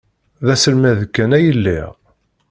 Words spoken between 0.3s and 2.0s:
D aselmad kan ay lliɣ.